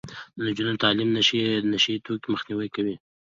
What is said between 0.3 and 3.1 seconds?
د نجونو تعلیم د نشه يي توکو مخنیوی کوي.